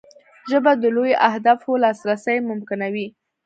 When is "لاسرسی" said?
1.83-2.37